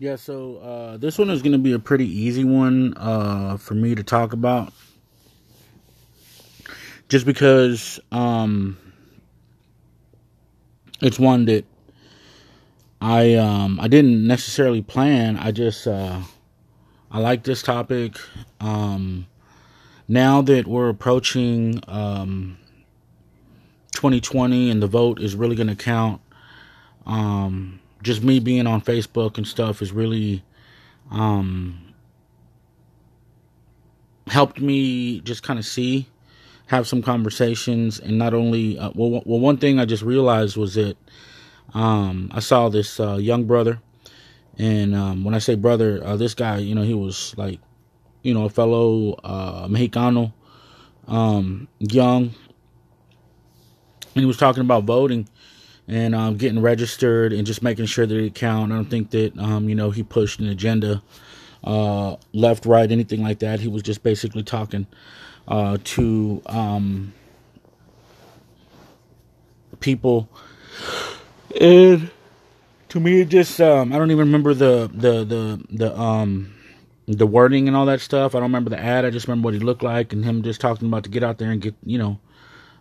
[0.00, 3.74] Yeah, so uh, this one is going to be a pretty easy one uh, for
[3.74, 4.72] me to talk about.
[7.08, 8.76] Just because um,
[11.00, 11.64] it's one that
[13.00, 15.36] I um, I didn't necessarily plan.
[15.36, 16.20] I just uh,
[17.10, 18.14] I like this topic.
[18.60, 19.26] Um,
[20.06, 22.56] now that we're approaching um,
[23.94, 26.20] 2020 and the vote is really going to count,
[27.04, 30.42] um, just me being on Facebook and stuff has really
[31.10, 31.94] um,
[34.28, 36.06] helped me just kind of see,
[36.66, 40.74] have some conversations, and not only uh, well, well, one thing I just realized was
[40.74, 40.96] that
[41.74, 43.80] um, I saw this uh, young brother,
[44.58, 47.60] and um, when I say brother, uh, this guy, you know, he was like,
[48.22, 50.32] you know, a fellow uh, Mexicano,
[51.06, 52.34] um, young,
[54.14, 55.28] and he was talking about voting
[55.88, 58.72] and um, getting registered and just making sure that it count.
[58.72, 61.02] I don't think that um, you know he pushed an agenda,
[61.64, 63.60] uh, left, right, anything like that.
[63.60, 64.86] He was just basically talking
[65.48, 67.14] uh, to um,
[69.80, 70.28] people,
[71.58, 72.10] and
[72.90, 76.54] to me, it just um, I don't even remember the the the the um
[77.06, 78.34] the wording and all that stuff.
[78.34, 79.06] I don't remember the ad.
[79.06, 81.38] I just remember what he looked like and him just talking about to get out
[81.38, 82.18] there and get you know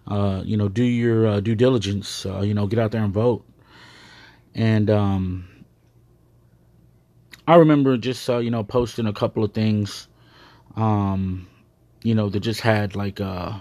[0.07, 2.25] uh, you know, do your uh, due diligence.
[2.25, 3.45] Uh, you know, get out there and vote.
[4.55, 5.47] And um,
[7.47, 10.07] I remember just uh, you know posting a couple of things,
[10.75, 11.47] um,
[12.03, 13.59] you know, that just had like uh,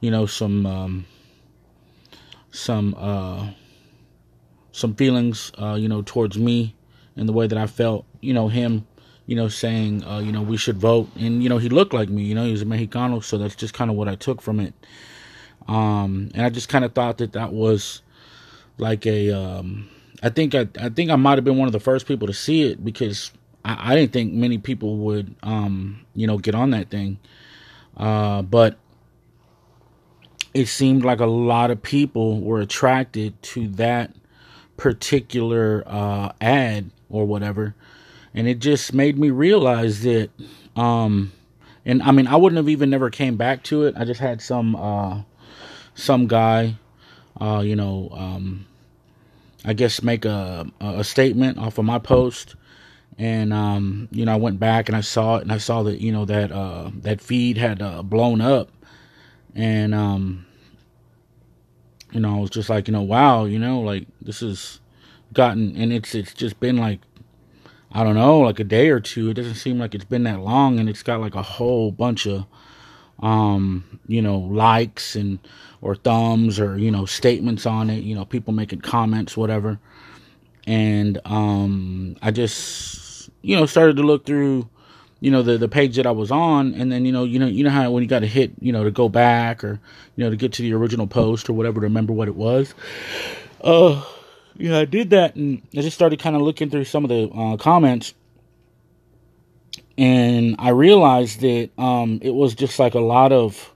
[0.00, 1.06] you know some um,
[2.50, 3.50] some uh,
[4.72, 6.74] some feelings, uh, you know, towards me
[7.16, 8.06] and the way that I felt.
[8.20, 8.86] You know, him
[9.26, 11.08] you know, saying, uh, you know, we should vote.
[11.16, 13.22] And, you know, he looked like me, you know, he was a Mexicano.
[13.22, 14.74] So that's just kind of what I took from it.
[15.68, 18.02] Um, and I just kind of thought that that was
[18.78, 19.88] like a, um,
[20.22, 22.34] I think I, I think I might have been one of the first people to
[22.34, 23.30] see it because
[23.64, 27.18] I, I didn't think many people would, um, you know, get on that thing.
[27.96, 28.78] Uh, but
[30.52, 34.14] it seemed like a lot of people were attracted to that
[34.76, 37.74] particular uh, ad or whatever,
[38.34, 40.30] and it just made me realize that.
[40.76, 41.32] Um,
[41.84, 43.94] and I mean, I wouldn't have even never came back to it.
[43.96, 45.22] I just had some uh,
[45.94, 46.76] some guy,
[47.40, 48.66] uh, you know, um,
[49.64, 52.54] I guess make a a statement off of my post,
[53.18, 56.00] and um, you know, I went back and I saw it, and I saw that
[56.00, 58.70] you know that uh, that feed had uh, blown up,
[59.54, 60.46] and um,
[62.12, 64.80] you know, I was just like, you know, wow, you know, like this has
[65.32, 67.00] gotten, and it's it's just been like
[67.96, 69.30] I don't know, like a day or two.
[69.30, 72.26] It doesn't seem like it's been that long, and it's got like a whole bunch
[72.26, 72.44] of,
[73.24, 75.38] um, you know, likes and
[75.80, 79.78] or thumbs or you know statements on it you know people making comments whatever.
[80.66, 84.66] And um i just you know started to look through
[85.20, 86.74] you know the the page that i was on.
[86.74, 88.72] And then you know you know you know how when you got to hit you
[88.72, 89.78] know to go back or
[90.16, 92.74] you know to get to the original post or whatever to remember what it was.
[93.62, 94.02] Uh
[94.56, 97.28] yeah i did that and i just started kind of looking through some of the
[97.34, 98.14] uh, comments
[99.96, 103.72] and i realized that um it was just like a lot of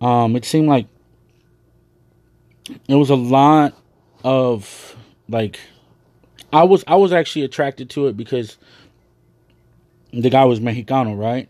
[0.00, 0.86] um it seemed like
[2.88, 3.74] it was a lot
[4.24, 4.96] of
[5.28, 5.58] like
[6.52, 8.58] I was I was actually attracted to it because
[10.12, 11.48] the guy was Mexicano, right?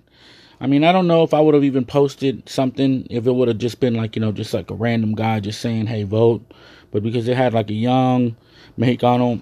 [0.60, 3.48] I mean, I don't know if I would have even posted something if it would
[3.48, 6.42] have just been like, you know, just like a random guy just saying, "Hey, vote."
[6.90, 8.36] But because it had like a young
[8.78, 9.40] Mexicano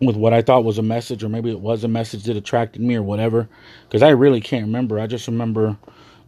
[0.00, 2.82] with what I thought was a message or maybe it was a message that attracted
[2.82, 3.48] me or whatever,
[3.90, 5.00] cuz I really can't remember.
[5.00, 5.76] I just remember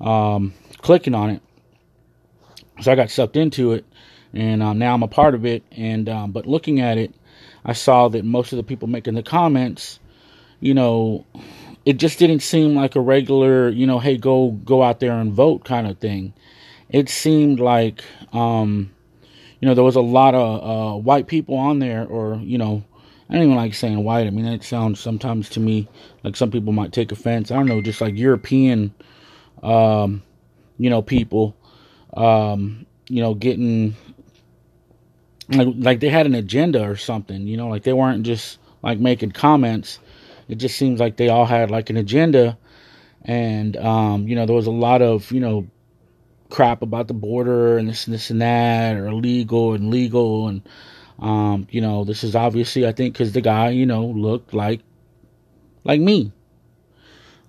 [0.00, 1.42] um, clicking on it.
[2.80, 3.84] So I got sucked into it
[4.32, 5.62] and um, now I'm a part of it.
[5.72, 7.14] And um, but looking at it,
[7.64, 9.98] I saw that most of the people making the comments,
[10.60, 11.24] you know,
[11.84, 15.32] it just didn't seem like a regular, you know, hey, go go out there and
[15.32, 16.32] vote kind of thing.
[16.88, 18.90] It seemed like, um,
[19.60, 20.62] you know, there was a lot of
[20.96, 22.84] uh, white people on there, or you know,
[23.30, 24.26] I don't even like saying white.
[24.26, 25.88] I mean, it sounds sometimes to me
[26.24, 27.52] like some people might take offense.
[27.52, 28.92] I don't know, just like European,
[29.62, 30.24] um,
[30.78, 31.56] you know, people,
[32.14, 33.94] um, you know, getting
[35.48, 38.98] like, like they had an agenda or something, you know, like they weren't just like
[38.98, 40.00] making comments.
[40.48, 42.58] It just seems like they all had like an agenda.
[43.22, 45.68] And, um, you know, there was a lot of, you know,
[46.48, 50.48] crap about the border and this and this and that, or illegal and legal.
[50.48, 50.62] And,
[51.20, 54.80] um, you know, this is obviously, I think, because the guy, you know, looked like,
[55.84, 56.32] like me.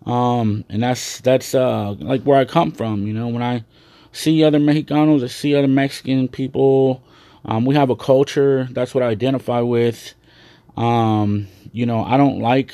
[0.06, 3.63] Um, and that's, that's, uh, like where I come from, you know, when I
[4.12, 7.03] see other Mexicanos, I see other Mexican people,
[7.45, 8.68] um, we have a culture.
[8.71, 10.13] That's what I identify with.
[10.77, 12.73] Um, you know, I don't like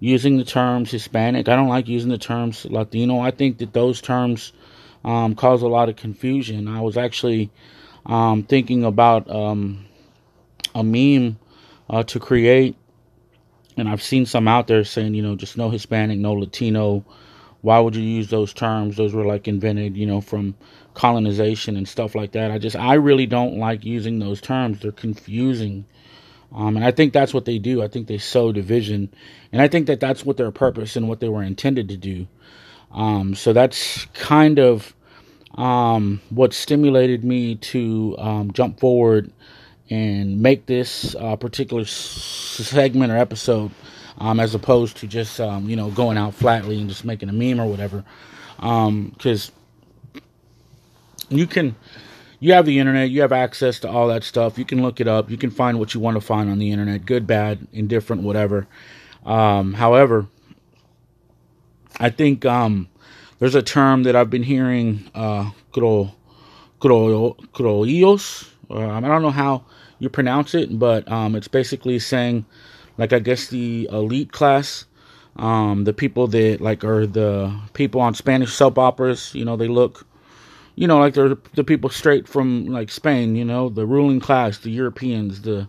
[0.00, 1.48] using the terms Hispanic.
[1.48, 3.20] I don't like using the terms Latino.
[3.20, 4.52] I think that those terms
[5.04, 6.68] um, cause a lot of confusion.
[6.68, 7.50] I was actually
[8.04, 9.86] um, thinking about um,
[10.76, 11.38] a meme
[11.88, 12.76] uh, to create,
[13.76, 17.04] and I've seen some out there saying, you know, just no Hispanic, no Latino.
[17.62, 18.96] Why would you use those terms?
[18.96, 20.54] Those were like invented, you know, from
[20.94, 22.50] colonization and stuff like that.
[22.50, 24.80] I just, I really don't like using those terms.
[24.80, 25.84] They're confusing.
[26.54, 27.82] Um, and I think that's what they do.
[27.82, 29.12] I think they sow division.
[29.52, 32.28] And I think that that's what their purpose and what they were intended to do.
[32.92, 34.94] Um, so that's kind of
[35.54, 39.32] um, what stimulated me to um, jump forward
[39.90, 43.70] and make this uh, particular segment or episode
[44.18, 47.32] um, as opposed to just um, you know going out flatly and just making a
[47.32, 48.04] meme or whatever.
[48.56, 50.20] Because um,
[51.28, 51.76] you can
[52.40, 54.58] you have the internet you have access to all that stuff.
[54.58, 55.30] You can look it up.
[55.30, 58.66] You can find what you want to find on the internet good bad indifferent whatever.
[59.24, 60.28] Um, however
[61.98, 62.88] i think um,
[63.38, 66.12] there's a term that i've been hearing uh, cro,
[66.80, 69.64] cro, croillos uh, I don't know how
[69.98, 72.44] you pronounce it, but um, it's basically saying,
[72.98, 74.84] like, I guess the elite class,
[75.36, 79.68] um, the people that, like, are the people on Spanish soap operas, you know, they
[79.68, 80.06] look,
[80.74, 84.58] you know, like they're the people straight from, like, Spain, you know, the ruling class,
[84.58, 85.68] the Europeans, the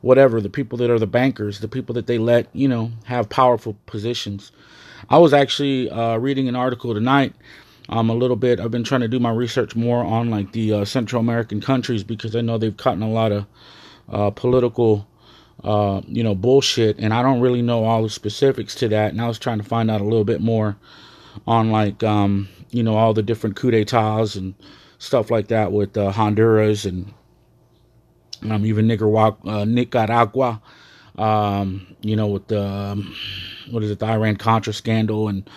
[0.00, 3.28] whatever, the people that are the bankers, the people that they let, you know, have
[3.28, 4.50] powerful positions.
[5.08, 7.34] I was actually uh, reading an article tonight
[7.88, 8.60] um, a little bit.
[8.60, 12.04] I've been trying to do my research more on like the uh, Central American countries
[12.04, 13.46] because I know they've in a lot of
[14.08, 15.06] uh, political,
[15.64, 19.12] uh, you know, bullshit, and I don't really know all the specifics to that.
[19.12, 20.76] And I was trying to find out a little bit more
[21.46, 24.54] on like, um, you know, all the different coup d'états and
[24.98, 27.12] stuff like that with uh, Honduras and
[28.42, 30.60] um, even Nicaragua, uh, Nicaragua
[31.20, 33.14] um, you know, with the um,
[33.70, 35.48] what is it, the Iran Contra scandal and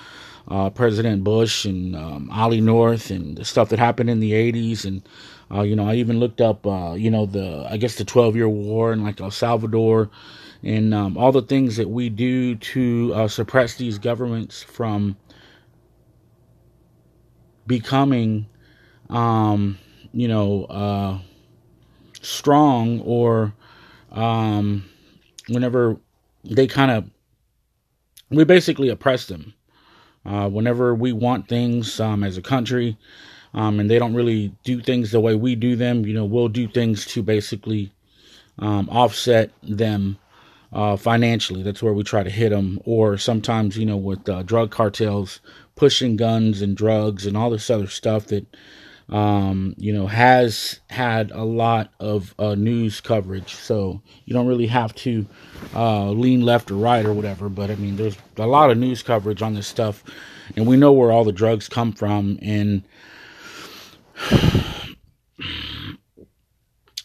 [0.47, 4.85] uh, President Bush and um, Ollie North and the stuff that happened in the 80s.
[4.85, 5.07] And,
[5.51, 8.35] uh, you know, I even looked up, uh, you know, the, I guess the 12
[8.35, 10.09] year war in like El Salvador
[10.63, 15.17] and um, all the things that we do to uh, suppress these governments from
[17.67, 18.47] becoming,
[19.09, 19.77] um,
[20.13, 21.19] you know, uh,
[22.21, 23.53] strong or
[24.11, 24.85] um,
[25.47, 25.97] whenever
[26.43, 27.09] they kind of,
[28.29, 29.53] we basically oppress them
[30.25, 32.97] uh, whenever we want things um, as a country,
[33.53, 36.47] um, and they don't really do things the way we do them, you know, we'll
[36.47, 37.91] do things to basically
[38.59, 40.17] um, offset them
[40.71, 41.61] uh, financially.
[41.61, 42.79] That's where we try to hit them.
[42.85, 45.39] Or sometimes, you know, with uh, drug cartels
[45.75, 48.45] pushing guns and drugs and all this other stuff that
[49.13, 53.54] um, you know, has had a lot of uh, news coverage.
[53.54, 55.27] So you don't really have to
[55.75, 57.48] uh, lean left or right or whatever.
[57.48, 60.04] But I mean, there's a lot of news coverage on this stuff,
[60.57, 62.39] and we know where all the drugs come from.
[62.42, 62.81] And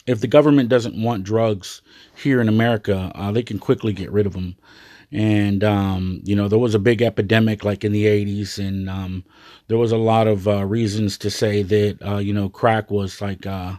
[0.06, 1.82] if the government doesn't want drugs
[2.16, 4.56] here in America, uh, they can quickly get rid of them
[5.10, 9.24] and um, you know there was a big epidemic like in the 80s and um,
[9.68, 13.20] there was a lot of uh, reasons to say that uh, you know crack was
[13.20, 13.76] like uh,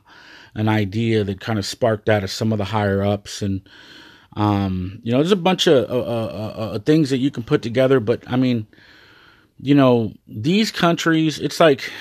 [0.56, 3.42] an idea that kind of sparked out of some of the higher ups.
[3.42, 3.62] And
[4.36, 7.62] um, you know there's a bunch of uh, uh, uh, things that you can put
[7.62, 8.68] together but i mean
[9.60, 11.92] you know these countries it's like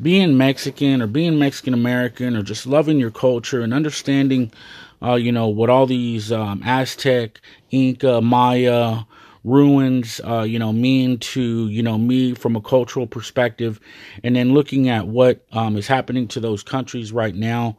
[0.00, 4.52] being mexican or being mexican american or just loving your culture and understanding
[5.02, 7.40] uh, you know, what all these um, Aztec,
[7.70, 9.00] Inca, Maya
[9.44, 13.80] ruins, uh, you know, mean to, you know, me from a cultural perspective.
[14.24, 17.76] And then looking at what um, is happening to those countries right now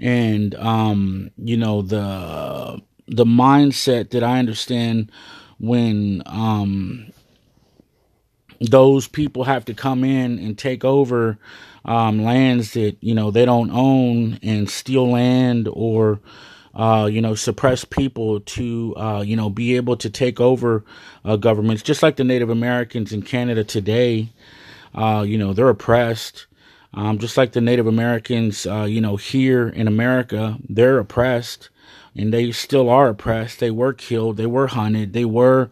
[0.00, 5.10] and, um, you know, the, the mindset that I understand
[5.58, 7.12] when, um,
[8.60, 11.38] those people have to come in and take over
[11.84, 16.20] um, lands that you know they don't own and steal land or
[16.74, 20.84] uh, you know, suppress people to, uh, you know, be able to take over
[21.24, 24.28] uh, governments, just like the Native Americans in Canada today.
[24.94, 26.46] Uh, you know, they're oppressed.
[26.92, 31.70] Um, just like the Native Americans, uh, you know, here in America, they're oppressed
[32.16, 33.60] and they still are oppressed.
[33.60, 34.36] They were killed.
[34.36, 35.12] They were hunted.
[35.12, 35.70] They were,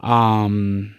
[0.00, 0.94] um,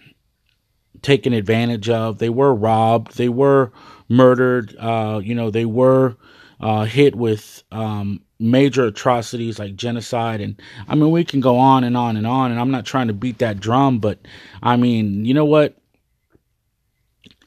[1.02, 2.20] taken advantage of.
[2.20, 3.18] They were robbed.
[3.18, 3.72] They were
[4.08, 4.76] murdered.
[4.78, 6.18] Uh, you know, they were,
[6.60, 11.84] uh, hit with, um, major atrocities like genocide and I mean we can go on
[11.84, 14.20] and on and on and I'm not trying to beat that drum but
[14.62, 15.76] I mean you know what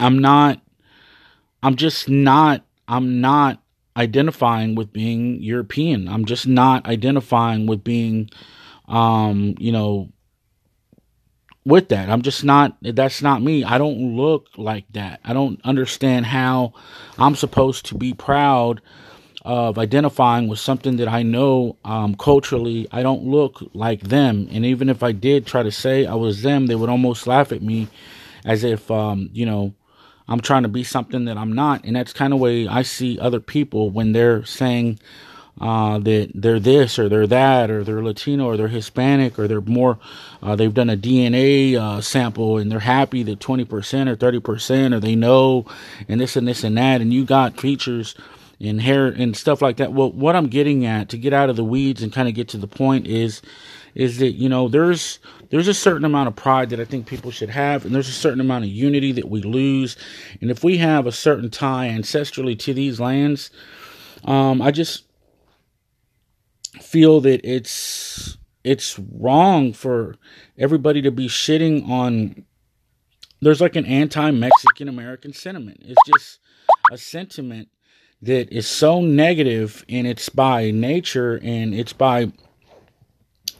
[0.00, 0.61] I'm not
[1.62, 3.62] I'm just not I'm not
[3.97, 8.30] identifying with being European I'm just not identifying with being
[8.90, 10.11] um, you know,
[11.64, 12.11] with that.
[12.11, 13.64] I'm just not, that's not me.
[13.64, 15.20] I don't look like that.
[15.25, 16.75] I don't understand how
[17.18, 18.80] I'm supposed to be proud
[19.42, 24.49] of identifying with something that I know um, culturally I don't look like them.
[24.50, 27.52] And even if I did try to say I was them, they would almost laugh
[27.52, 27.88] at me
[28.44, 29.75] as if, um, you know,
[30.28, 31.85] I'm trying to be something that I'm not.
[31.85, 34.99] And that's kind of way I see other people when they're saying,
[35.61, 39.61] uh, that they're this or they're that or they're Latino or they're Hispanic or they're
[39.61, 39.99] more,
[40.42, 45.00] uh, they've done a DNA uh, sample and they're happy that 20% or 30% or
[45.00, 45.66] they know
[46.09, 47.00] and this and this and that.
[47.02, 48.14] And you got features
[48.61, 49.93] and hair and stuff like that.
[49.93, 52.49] Well, what I'm getting at to get out of the weeds and kind of get
[52.49, 53.40] to the point is,
[53.95, 57.31] is that, you know, there's, there's a certain amount of pride that I think people
[57.31, 59.97] should have, and there's a certain amount of unity that we lose.
[60.40, 63.50] And if we have a certain tie ancestrally to these lands,
[64.25, 65.05] um, I just,
[66.81, 70.17] feel that it's it's wrong for
[70.59, 72.45] everybody to be shitting on
[73.40, 75.79] there's like an anti-Mexican American sentiment.
[75.81, 76.40] It's just
[76.93, 77.69] a sentiment
[78.22, 82.30] that is so negative and it's by nature and it's by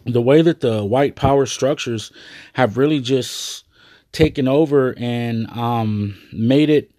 [0.05, 2.13] the way that the white power structures
[2.55, 3.65] have really just
[4.13, 6.91] taken over and um, made it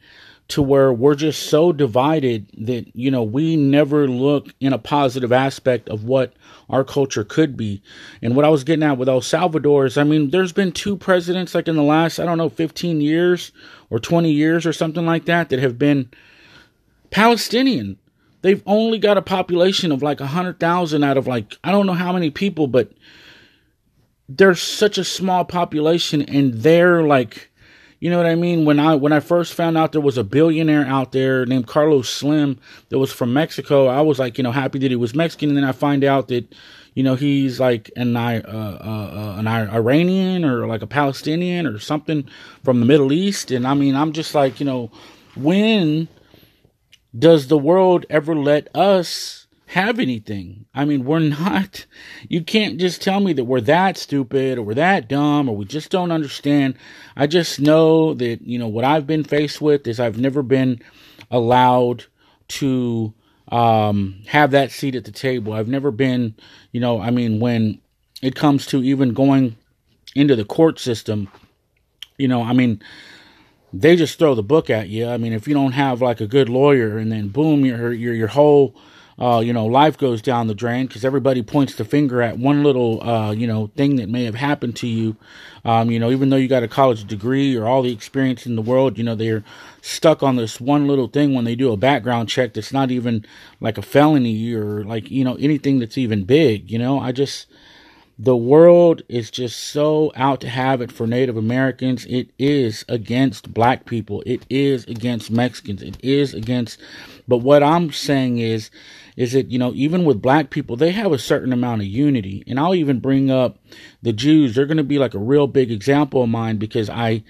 [0.48, 5.32] to where we're just so divided that you know we never look in a positive
[5.32, 6.34] aspect of what
[6.70, 7.82] our culture could be.
[8.22, 10.98] And what i was getting at with el salvador is i mean there's been two
[10.98, 13.54] presidents like in the last i don't know 15 years
[13.90, 16.10] or 20 years or something like that that have been
[17.12, 17.98] palestinian
[18.42, 22.12] they've only got a population of like 100000 out of like i don't know how
[22.12, 22.92] many people but
[24.28, 27.52] there's such a small population and they're like
[28.02, 28.66] you know what I mean?
[28.66, 32.10] When I when I first found out there was a billionaire out there named Carlos
[32.10, 35.50] Slim that was from Mexico, I was like, you know, happy that he was Mexican.
[35.50, 36.52] And then I find out that,
[36.96, 42.28] you know, he's like an uh, uh, an Iranian or like a Palestinian or something
[42.64, 43.52] from the Middle East.
[43.52, 44.90] And I mean, I'm just like, you know,
[45.36, 46.08] when
[47.18, 50.66] does the world ever let us have anything.
[50.76, 51.86] I mean, we're not,
[52.28, 55.64] you can't just tell me that we're that stupid or we're that dumb or we
[55.64, 56.76] just don't understand.
[57.16, 60.82] I just know that, you know, what I've been faced with is I've never been
[61.30, 62.06] allowed
[62.50, 63.14] to
[63.48, 65.54] um, have that seat at the table.
[65.54, 66.36] I've never been,
[66.74, 67.80] you know, I mean, when
[68.22, 69.56] it comes to even going
[70.16, 71.30] into the court system,
[72.18, 72.82] you know, I mean,
[73.74, 75.08] they just throw the book at you.
[75.08, 78.14] I mean, if you don't have like a good lawyer and then boom, your your
[78.14, 78.76] your whole
[79.22, 82.64] uh, you know, life goes down the drain because everybody points the finger at one
[82.64, 85.16] little, uh, you know, thing that may have happened to you.
[85.64, 88.56] Um, you know, even though you got a college degree or all the experience in
[88.56, 89.44] the world, you know, they're
[89.80, 93.24] stuck on this one little thing when they do a background check that's not even
[93.60, 96.72] like a felony or like, you know, anything that's even big.
[96.72, 97.46] You know, I just,
[98.22, 102.06] the world is just so out to have it for Native Americans.
[102.06, 104.22] It is against black people.
[104.28, 105.82] It is against Mexicans.
[105.82, 106.80] It is against,
[107.28, 108.70] but what I'm saying is,
[109.18, 112.44] is that, you know, even with black people, they have a certain amount of unity.
[112.46, 113.58] And I'll even bring up
[114.04, 114.54] the Jews.
[114.54, 117.24] They're going to be like a real big example of mine because I,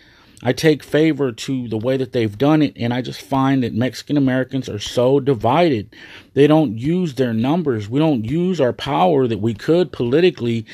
[0.43, 3.73] I take favor to the way that they've done it, and I just find that
[3.73, 5.95] Mexican Americans are so divided.
[6.33, 7.87] They don't use their numbers.
[7.87, 10.65] We don't use our power that we could politically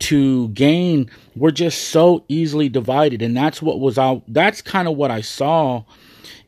[0.00, 1.10] to gain.
[1.34, 4.22] We're just so easily divided, and that's what was out.
[4.28, 5.84] That's kind of what I saw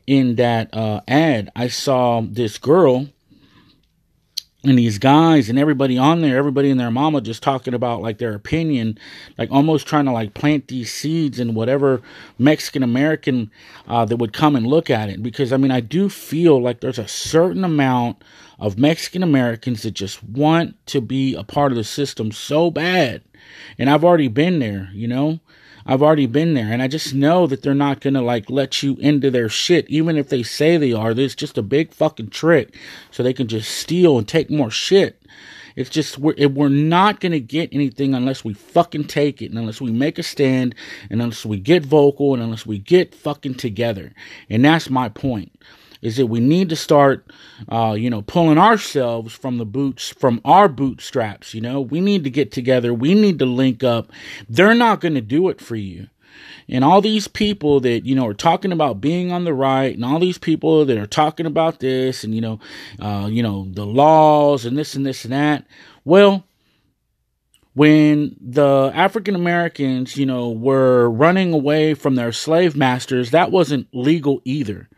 [0.05, 1.51] in that uh, ad.
[1.55, 3.07] I saw this girl
[4.63, 8.17] and these guys and everybody on there, everybody and their mama just talking about like
[8.17, 8.97] their opinion,
[9.37, 12.01] like almost trying to like plant these seeds in whatever
[12.39, 13.51] Mexican American
[13.87, 15.21] uh, that would come and look at it.
[15.21, 18.23] Because I mean, I do feel like there's a certain amount
[18.59, 23.21] of Mexican Americans that just want to be a part of the system so bad.
[23.77, 25.39] And I've already been there, you know?
[25.87, 28.83] I've already been there and I just know that they're not going to like let
[28.83, 31.13] you into their shit even if they say they are.
[31.13, 32.75] There's just a big fucking trick
[33.09, 35.21] so they can just steal and take more shit.
[35.77, 39.79] It's just we're we're not gonna get anything unless we fucking take it, and unless
[39.79, 40.73] we make a stand,
[41.11, 44.11] and unless we get vocal, and unless we get fucking together.
[44.49, 45.51] And that's my point
[46.01, 47.31] is that we need to start,
[47.69, 51.53] uh, you know, pulling ourselves from the boots, from our bootstraps.
[51.53, 52.93] You know, we need to get together.
[52.93, 54.11] We need to link up.
[54.47, 56.07] They're not going to do it for you.
[56.69, 60.03] And all these people that, you know, are talking about being on the right and
[60.03, 62.59] all these people that are talking about this and, you know,
[62.99, 65.65] uh, you know, the laws and this and this and that.
[66.03, 66.45] Well,
[67.73, 73.87] when the African Americans, you know, were running away from their slave masters, that wasn't
[73.93, 74.89] legal either.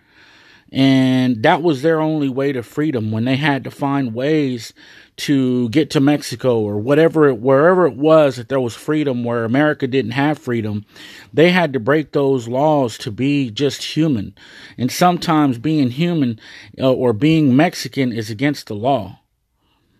[0.71, 4.73] And that was their only way to freedom when they had to find ways
[5.17, 9.43] to get to Mexico or whatever it, wherever it was that there was freedom where
[9.43, 10.85] America didn't have freedom,
[11.33, 14.33] they had to break those laws to be just human.
[14.77, 16.39] And sometimes being human
[16.79, 19.19] uh, or being Mexican is against the law.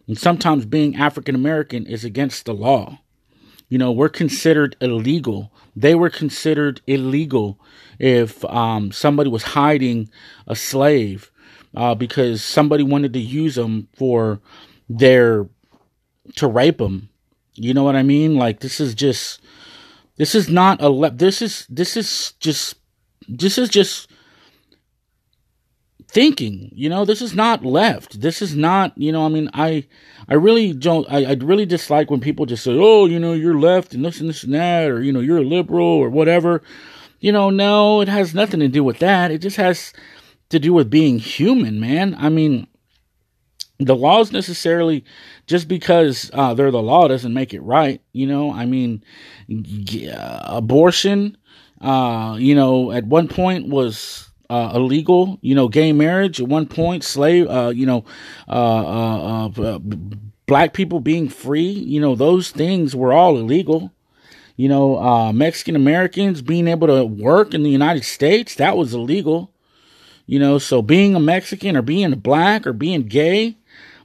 [0.08, 3.00] And sometimes being African American is against the law.
[3.70, 5.52] You know, we're considered illegal.
[5.76, 7.60] They were considered illegal
[8.00, 10.10] if um, somebody was hiding
[10.48, 11.32] a slave
[11.76, 14.42] uh, because somebody wanted to use them for
[14.90, 15.48] their
[16.36, 17.10] to rape them.
[17.56, 18.36] You know what I mean?
[18.36, 19.42] Like this is just
[20.18, 22.76] this is not a le- this is this is just
[23.28, 24.10] this is just
[26.12, 28.20] thinking you know this is not left.
[28.20, 29.86] This is not you know i mean i
[30.28, 33.60] i really don't I, I really dislike when people just say oh you know you're
[33.60, 36.64] left and this and this and that or you know you're a liberal or whatever.
[37.20, 39.30] You know no it has nothing to do with that.
[39.30, 39.94] It just has
[40.50, 42.16] to do with being human man.
[42.18, 42.68] I mean
[43.78, 45.06] the laws necessarily
[45.46, 48.52] just because uh, they're the law doesn't make it right you know?
[48.52, 49.04] I mean
[49.48, 51.38] yeah, abortion
[51.82, 56.66] uh, you know at one point was uh, illegal you know gay marriage at one
[56.66, 58.04] point slave uh, you know
[58.48, 59.80] uh, uh,
[60.48, 63.92] black people being free you know those things were all illegal
[64.56, 69.52] you know mexican americans being able to work in the united states that was illegal
[70.26, 73.56] you know so being a mexican or being black or being gay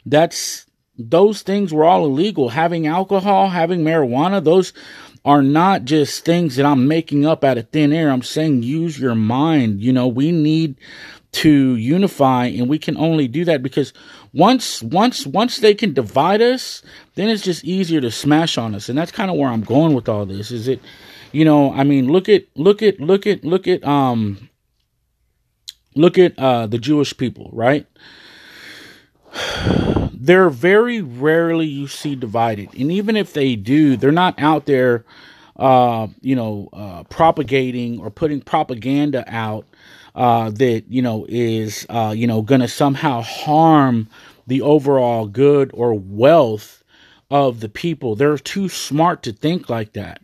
[0.04, 0.66] that's
[0.98, 2.50] those things were all illegal.
[2.50, 4.72] Having alcohol, having marijuana, those
[5.24, 8.10] are not just things that I'm making up out of thin air.
[8.10, 9.80] I'm saying use your mind.
[9.80, 10.76] You know, we need
[11.32, 13.92] to unify and we can only do that because
[14.32, 16.82] once once once they can divide us,
[17.14, 18.88] then it's just easier to smash on us.
[18.88, 20.50] And that's kind of where I'm going with all this.
[20.50, 20.80] Is it
[21.32, 24.48] you know, I mean, look at look at look at look at um
[25.96, 27.86] look at uh the Jewish people, right?
[30.12, 32.72] They're very rarely you see divided.
[32.74, 35.04] And even if they do, they're not out there,
[35.56, 39.66] uh, you know, uh, propagating or putting propaganda out
[40.14, 44.08] uh, that, you know, is, uh, you know, going to somehow harm
[44.46, 46.82] the overall good or wealth
[47.30, 48.14] of the people.
[48.14, 50.20] They're too smart to think like that.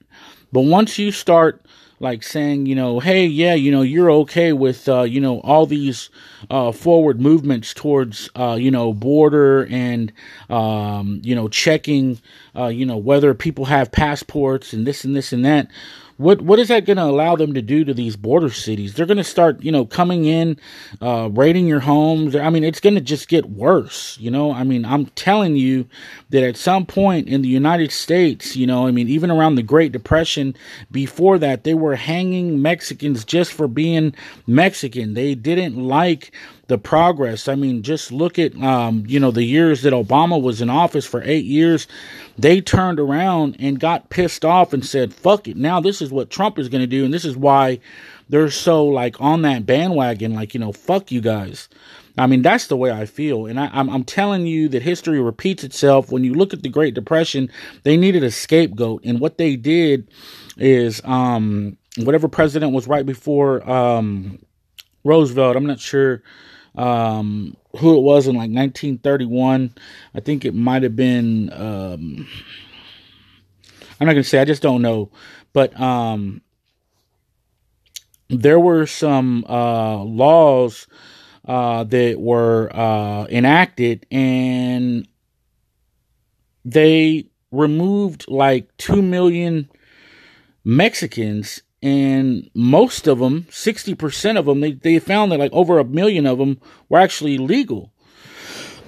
[0.53, 1.65] But once you start
[2.01, 5.67] like saying, you know, hey, yeah, you know, you're okay with, uh, you know, all
[5.67, 6.09] these
[6.49, 10.11] uh, forward movements towards, uh, you know, border and,
[10.49, 12.19] um, you know, checking,
[12.57, 15.69] uh, you know, whether people have passports and this and this and that
[16.21, 18.93] what what is that going to allow them to do to these border cities?
[18.93, 20.59] They're going to start, you know, coming in,
[21.01, 22.37] uh, raiding your homes.
[22.37, 24.19] I mean, it's going to just get worse.
[24.21, 25.89] You know, I mean, I'm telling you
[26.29, 29.63] that at some point in the United States, you know, I mean, even around the
[29.63, 30.55] Great Depression,
[30.91, 34.15] before that, they were hanging Mexicans just for being
[34.47, 35.15] Mexican.
[35.15, 36.33] They didn't like
[36.71, 37.49] the progress.
[37.49, 41.05] I mean, just look at um, you know the years that Obama was in office
[41.05, 41.89] for eight years.
[42.39, 45.57] They turned around and got pissed off and said, "Fuck it!
[45.57, 47.81] Now this is what Trump is going to do, and this is why
[48.29, 50.33] they're so like on that bandwagon.
[50.33, 51.69] Like you know, fuck you guys."
[52.17, 54.83] I mean, that's the way I feel, and I, am I'm, I'm telling you that
[54.83, 56.13] history repeats itself.
[56.13, 57.51] When you look at the Great Depression,
[57.83, 60.09] they needed a scapegoat, and what they did
[60.57, 64.39] is um, whatever president was right before um,
[65.03, 65.57] Roosevelt.
[65.57, 66.23] I'm not sure
[66.81, 69.75] um, who it was in like 1931.
[70.15, 71.53] I think it might have been.
[71.53, 72.27] Um,
[74.01, 74.39] I'm not gonna say.
[74.41, 75.11] I just don't know,
[75.53, 76.41] but um,
[78.29, 80.87] there were some uh, laws
[81.47, 85.07] uh, that were uh, enacted, and
[86.65, 89.69] they removed like two million
[90.65, 95.85] Mexicans and most of them 60% of them they, they found that like over a
[95.85, 97.93] million of them were actually legal.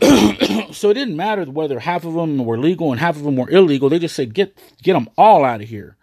[0.72, 3.50] So it didn't matter whether half of them were legal and half of them were
[3.50, 3.88] illegal.
[3.88, 5.96] They just said get get them all out of here.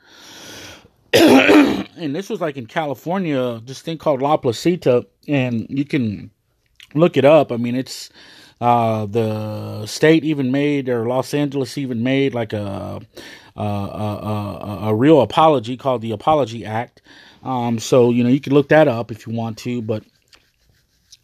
[1.99, 6.32] And this was like in california this thing called la placita and you can
[6.93, 7.52] look it up.
[7.52, 8.10] I mean it's
[8.62, 13.02] uh, the state even made or los angeles even made like a
[13.63, 17.02] a, a, a, real apology called the Apology Act.
[17.43, 20.04] Um, so you know you can look that up if you want to, but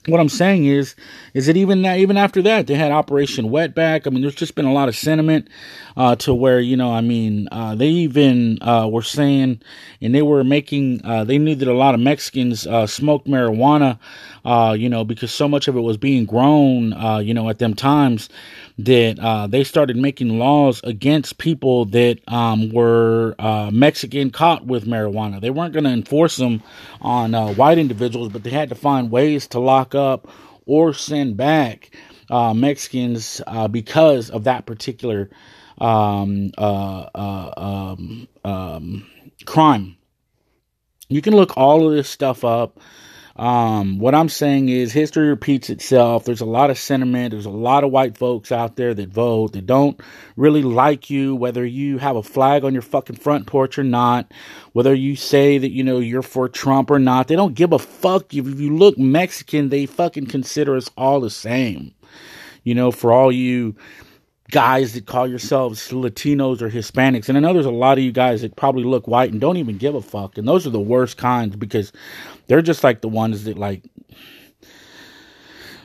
[0.08, 0.96] what I'm saying is,
[1.34, 4.06] is that even that, even after that, they had Operation Wetback.
[4.06, 5.50] I mean, there's just been a lot of sentiment
[5.98, 9.62] uh, to where you know, I mean, uh, they even uh, were saying,
[10.02, 13.98] and they were making, uh, they knew that a lot of Mexicans uh, smoked marijuana,
[14.44, 17.74] uh, you know, because so much of it was being grown, you know, at them
[17.74, 18.30] times
[18.78, 23.36] that they started making laws against people that um, were
[23.72, 25.40] Mexican caught with marijuana.
[25.40, 26.62] They weren't going to enforce them
[27.02, 30.30] on white individuals, but they had to find ways to lock up
[30.66, 31.96] or send back
[32.30, 35.30] uh, Mexicans uh, because of that particular
[35.78, 39.08] um, uh, uh um, um,
[39.46, 39.98] crime.
[41.10, 42.80] You can look all of this stuff up.
[43.36, 46.24] Um, what I'm saying is history repeats itself.
[46.24, 47.32] There's a lot of sentiment.
[47.32, 50.00] There's a lot of white folks out there that vote that don't
[50.38, 54.32] really like you, whether you have a flag on your fucking front porch or not,
[54.72, 57.28] whether you say that, you know, you're for Trump or not.
[57.28, 58.34] They don't give a fuck.
[58.34, 61.94] If you look Mexican, they fucking consider us all the same.
[62.64, 63.76] You know, for all you
[64.52, 67.30] guys that call yourselves Latinos or Hispanics.
[67.30, 69.58] And I know there's a lot of you guys that probably look white and don't
[69.58, 70.38] even give a fuck.
[70.38, 71.92] And those are the worst kinds because
[72.48, 73.84] they're just like the ones that like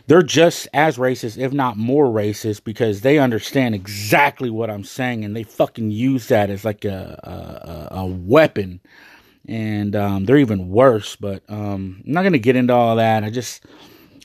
[0.06, 5.24] they're just as racist, if not more racist, because they understand exactly what I'm saying
[5.24, 8.80] and they fucking use that as like a a, a weapon.
[9.48, 11.16] And um, they're even worse.
[11.16, 13.24] But um, I'm not gonna get into all that.
[13.24, 13.64] I just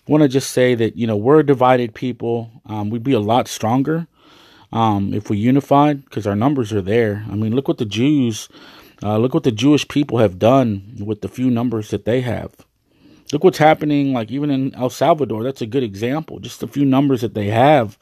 [0.08, 2.52] want to just say that you know we're a divided people.
[2.66, 4.08] Um, we'd be a lot stronger
[4.76, 7.26] um, if we unified, because our numbers are there.
[7.32, 8.50] I mean, look what the Jews,
[9.02, 12.54] uh, look what the Jewish people have done with the few numbers that they have.
[13.32, 15.46] Look what's happening, like even in El Salvador.
[15.46, 16.40] That's a good example.
[16.40, 17.98] Just a few numbers that they have.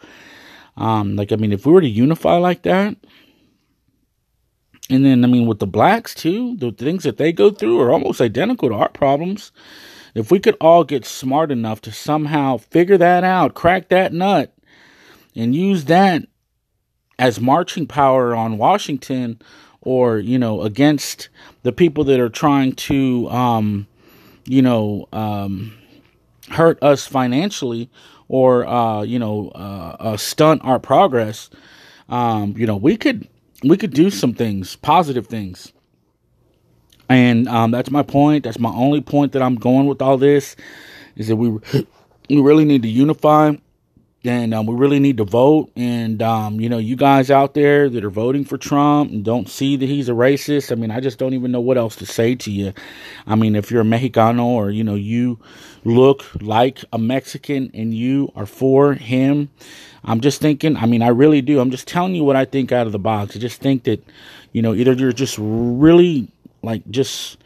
[0.75, 2.97] Um, like I mean, if we were to unify like that,
[4.89, 7.91] and then I mean with the blacks too, the things that they go through are
[7.91, 9.51] almost identical to our problems.
[10.15, 14.55] If we could all get smart enough to somehow figure that out, crack that nut,
[15.35, 16.27] and use that
[17.23, 19.39] as marching power on Washington
[19.79, 21.29] or, you know, against
[21.61, 23.87] the people that are trying to, um,
[24.43, 25.73] you know, um,
[26.49, 27.89] hurt us financially
[28.27, 31.49] or, uh, you know, uh, uh, stunt our progress,
[32.09, 33.25] um, you know, we could,
[33.63, 35.71] we could do some things, positive things.
[37.07, 38.43] And um, that's my point.
[38.43, 40.57] That's my only point that I'm going with all this
[41.15, 41.57] is that we
[42.29, 43.53] we really need to unify
[44.25, 45.71] and um, we really need to vote.
[45.75, 49.49] And um, you know, you guys out there that are voting for Trump and don't
[49.49, 50.71] see that he's a racist.
[50.71, 52.73] I mean, I just don't even know what else to say to you.
[53.27, 55.39] I mean, if you're a Mexicano or you know you
[55.83, 59.49] look like a Mexican and you are for him,
[60.03, 60.77] I'm just thinking.
[60.77, 61.59] I mean, I really do.
[61.59, 63.35] I'm just telling you what I think out of the box.
[63.35, 64.03] I just think that
[64.53, 66.29] you know either you're just really
[66.61, 67.37] like just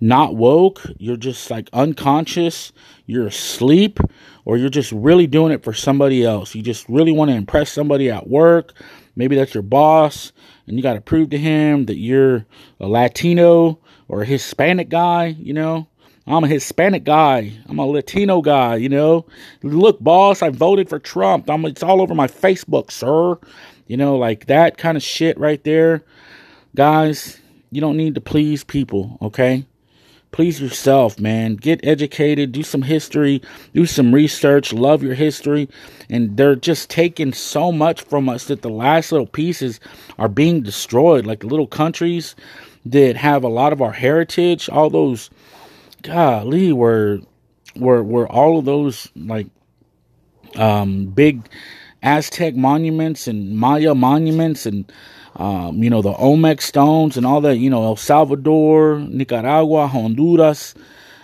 [0.00, 2.72] not woke, you're just like unconscious,
[3.06, 3.98] you're asleep,
[4.44, 6.54] or you're just really doing it for somebody else.
[6.54, 8.74] You just really want to impress somebody at work.
[9.16, 10.32] Maybe that's your boss,
[10.66, 12.46] and you got to prove to him that you're
[12.80, 13.78] a Latino
[14.08, 15.88] or a Hispanic guy, you know.
[16.26, 17.52] I'm a Hispanic guy.
[17.66, 19.26] I'm a Latino guy, you know.
[19.62, 21.50] Look, boss, I voted for Trump.
[21.50, 23.38] I'm, it's all over my Facebook, sir.
[23.86, 26.02] You know, like that kind of shit right there.
[26.74, 27.38] Guys,
[27.70, 29.66] you don't need to please people, okay?
[30.34, 31.54] Please yourself, man.
[31.54, 33.40] Get educated, do some history,
[33.72, 35.68] do some research, love your history.
[36.10, 39.78] And they're just taking so much from us that the last little pieces
[40.18, 41.24] are being destroyed.
[41.24, 42.34] Like the little countries
[42.84, 45.30] that have a lot of our heritage, all those,
[46.02, 47.20] golly, were,
[47.76, 49.46] were, were all of those like
[50.56, 51.48] um, big
[52.02, 54.92] Aztec monuments and Maya monuments and
[55.36, 60.74] um, you know, the Olmec stones and all that, you know, El Salvador, Nicaragua, Honduras,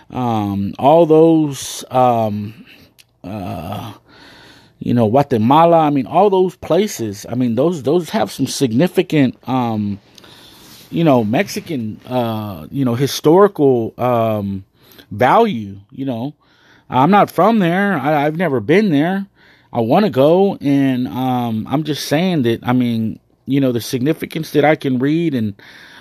[0.09, 2.65] um, all those, um,
[3.23, 3.93] uh,
[4.79, 5.79] you know, Guatemala.
[5.79, 7.25] I mean, all those places.
[7.29, 9.99] I mean, those those have some significant, um,
[10.89, 14.65] you know, Mexican, uh, you know, historical um,
[15.09, 15.79] value.
[15.91, 16.35] You know,
[16.89, 17.93] I'm not from there.
[17.93, 19.27] I, have never been there.
[19.71, 22.59] I want to go, and um, I'm just saying that.
[22.67, 25.55] I mean, you know, the significance that I can read and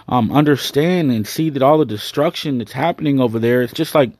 [0.08, 4.12] um, understand and see that all the destruction that's happening over there, it's just like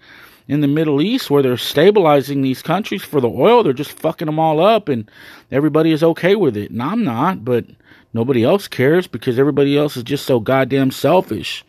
[0.49, 4.27] in the Middle East where they're stabilizing these countries for the oil, they're just fucking
[4.27, 5.11] them all up and
[5.51, 6.71] everybody is okay with it.
[6.71, 7.67] And I'm not, but
[8.13, 11.65] nobody else cares because everybody else is just so goddamn selfish.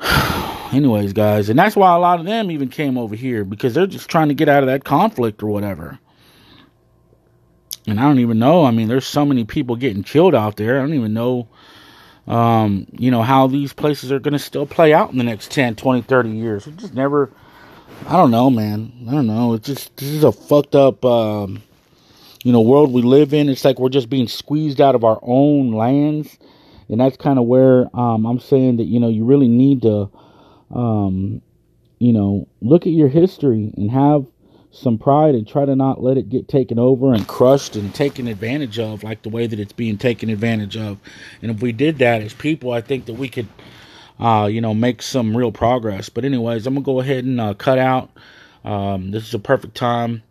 [0.72, 3.86] Anyways, guys, and that's why a lot of them even came over here because they're
[3.86, 5.98] just trying to get out of that conflict or whatever.
[7.86, 8.64] And I don't even know.
[8.64, 10.78] I mean, there's so many people getting killed out there.
[10.78, 11.48] I don't even know,
[12.28, 15.50] um, you know, how these places are going to still play out in the next
[15.50, 16.66] 10, 20, 30 years.
[16.66, 17.30] It just never,
[18.06, 18.92] I don't know, man.
[19.08, 19.54] I don't know.
[19.54, 21.62] It's just, this is a fucked up, um,
[22.44, 23.48] you know, world we live in.
[23.48, 26.38] It's like we're just being squeezed out of our own lands.
[26.88, 30.10] And that's kind of where um, I'm saying that, you know, you really need to,
[30.70, 31.42] um,
[31.98, 34.26] you know, look at your history and have
[34.72, 38.26] some pride and try to not let it get taken over and crushed and taken
[38.26, 40.98] advantage of like the way that it's being taken advantage of.
[41.42, 43.48] And if we did that as people, I think that we could,
[44.18, 46.08] uh, you know, make some real progress.
[46.08, 48.10] But anyways, I'm gonna go ahead and uh, cut out.
[48.64, 50.22] Um, this is a perfect time.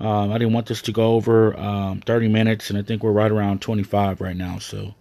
[0.00, 3.12] Um, I didn't want this to go over um, 30 minutes, and I think we're
[3.12, 4.58] right around 25 right now.
[4.58, 4.94] So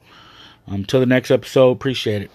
[0.68, 2.32] until the next episode, appreciate it.